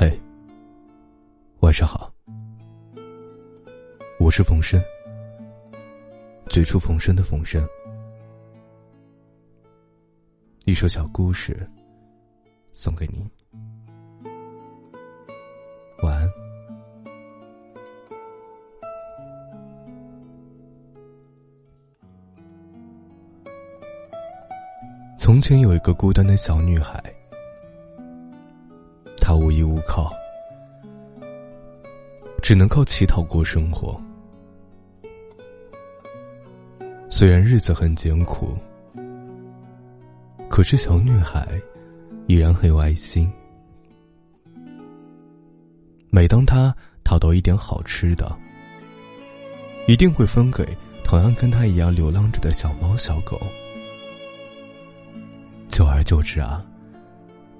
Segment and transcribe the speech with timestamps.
[0.00, 0.16] 嘿，
[1.58, 2.08] 晚上好，
[4.20, 4.80] 我是冯生，
[6.48, 7.60] 最初冯生的冯生。
[10.66, 11.68] 一首小故事，
[12.72, 13.28] 送给你，
[16.04, 16.30] 晚安。
[25.18, 27.02] 从前有一个孤单的小女孩。
[29.28, 30.10] 他无依无靠，
[32.40, 34.00] 只能靠乞讨过生活。
[37.10, 38.56] 虽然日子很艰苦，
[40.48, 41.46] 可是小女孩
[42.26, 43.30] 依然很有爱心。
[46.08, 48.34] 每当她讨到一点好吃的，
[49.86, 50.66] 一定会分给
[51.04, 53.38] 同样跟她一样流浪着的小猫小狗。
[55.68, 56.64] 久而久之啊，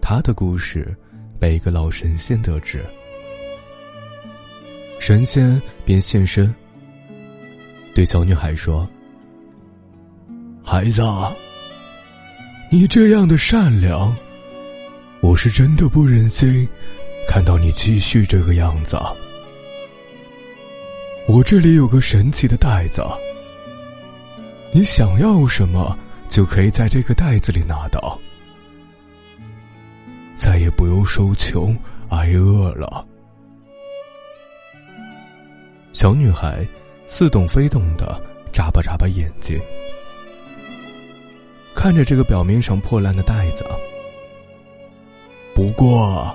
[0.00, 0.96] 她的故事。
[1.38, 2.84] 被一个老神仙得知，
[4.98, 6.52] 神仙便现身，
[7.94, 8.88] 对小女孩说
[10.64, 11.02] ：“孩子，
[12.70, 14.14] 你这样的善良，
[15.20, 16.68] 我是真的不忍心
[17.28, 18.98] 看到你继续这个样子。
[21.28, 23.02] 我这里有个神奇的袋子，
[24.72, 25.96] 你想要什么
[26.28, 28.18] 就可以在这个袋子里拿到。”
[30.38, 31.76] 再也不用受穷
[32.10, 33.04] 挨饿了。
[35.92, 36.64] 小女孩
[37.08, 38.22] 似懂非懂的
[38.52, 39.58] 眨巴眨巴眼睛，
[41.74, 43.66] 看着这个表面上破烂的袋子。
[45.56, 46.32] 不过，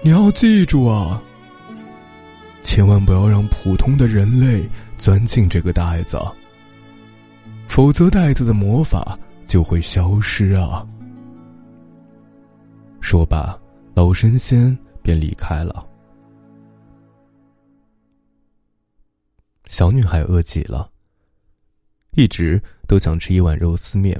[0.00, 1.22] 你要记住啊，
[2.62, 4.66] 千万不要让普通的人类
[4.96, 6.18] 钻进这个袋子，
[7.68, 10.82] 否则袋子的魔法就会消失啊。
[13.04, 13.54] 说罢，
[13.94, 15.86] 老神仙便离开了。
[19.66, 20.90] 小女孩饿极了，
[22.12, 24.18] 一直都想吃一碗肉丝面。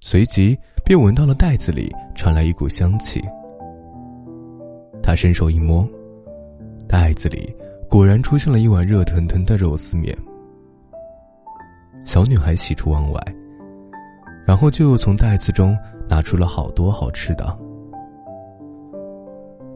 [0.00, 3.22] 随即便闻到了袋子里传来一股香气。
[5.00, 5.88] 她伸手一摸，
[6.88, 7.54] 袋子里
[7.88, 10.18] 果然出现了一碗热腾腾的肉丝面。
[12.04, 13.34] 小女孩喜出望外，
[14.44, 15.78] 然后就从袋子中。
[16.10, 17.56] 拿出了好多好吃的，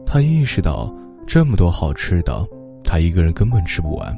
[0.05, 0.93] 他意识到
[1.25, 2.45] 这么多好吃的，
[2.83, 4.13] 他一个人根本吃不完。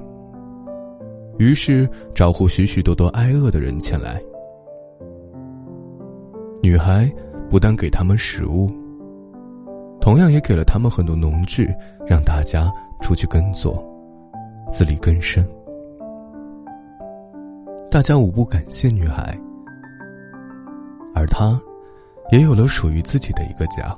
[1.38, 4.20] 于是招呼许许多多挨饿的人前来。
[6.64, 7.08] 女孩
[7.52, 8.68] 不但给他们食物，
[10.02, 11.72] 同样也给了他们很多农具，
[12.08, 12.68] 让大家
[13.00, 13.78] 出去耕作，
[14.72, 15.48] 自力更生。
[17.92, 19.40] 大家无不感谢女孩，
[21.14, 21.62] 而她。
[22.32, 23.98] 也有了属于自己的一个家，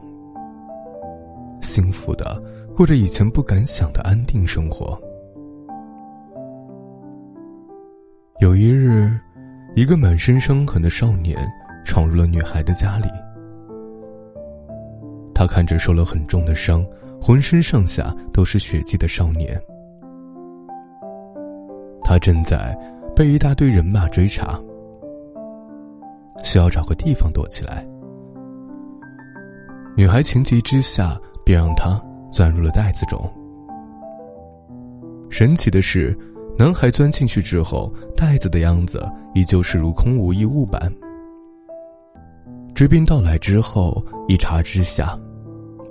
[1.62, 2.42] 幸福的
[2.76, 5.00] 过着以前不敢想的安定生活。
[8.40, 9.12] 有一日，
[9.76, 11.38] 一个满身伤痕的少年
[11.84, 13.08] 闯入了女孩的家里。
[15.34, 16.86] 他看着受了很重的伤、
[17.20, 19.60] 浑身上下都是血迹的少年，
[22.04, 22.78] 他正在
[23.16, 24.60] 被一大堆人马追查，
[26.44, 27.86] 需要找个地方躲起来。
[30.00, 32.02] 女孩情急之下，便让他
[32.32, 33.20] 钻入了袋子中。
[35.30, 36.18] 神奇的是，
[36.58, 40.80] 男孩钻进去之后，袋子的样子依旧是如空无一物般。
[42.74, 45.20] 追兵到来之后，一查之下，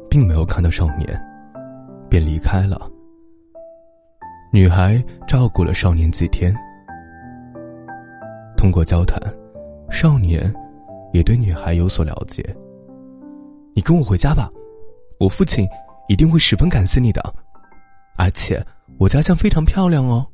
[0.08, 1.06] 并没有看到少年，
[2.08, 2.90] 便离开了。
[4.50, 6.56] 女孩照顾了少年几天，
[8.56, 9.20] 通过交谈，
[9.90, 10.50] 少年
[11.12, 12.42] 也对女孩有所了解。
[13.78, 14.50] 你跟我回家吧，
[15.20, 15.64] 我父亲
[16.08, 17.22] 一定会十分感谢你的，
[18.16, 18.60] 而且
[18.98, 20.26] 我家乡非常漂亮哦。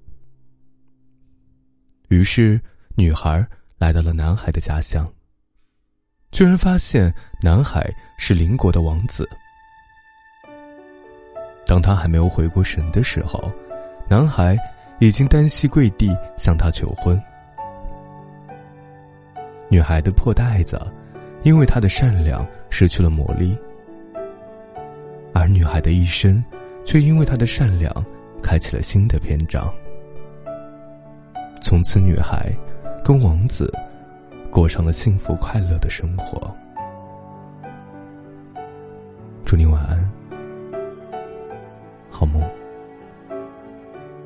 [2.08, 2.58] 于是，
[2.96, 3.46] 女孩
[3.76, 5.06] 来到了男孩的家乡，
[6.30, 9.28] 居然发现男孩是邻国的王子。
[11.66, 13.52] 当他还没有回过神的时候，
[14.08, 14.56] 男孩
[15.00, 17.22] 已经单膝跪地向她求婚。
[19.68, 20.80] 女孩的破袋子。
[21.44, 23.54] 因为他的善良失去了魔力，
[25.34, 26.42] 而女孩的一生，
[26.86, 27.92] 却因为他的善良
[28.42, 29.70] 开启了新的篇章。
[31.62, 32.50] 从此，女孩
[33.04, 33.70] 跟王子
[34.50, 36.50] 过上了幸福快乐的生活。
[39.44, 40.10] 祝你晚安，
[42.10, 42.42] 好梦。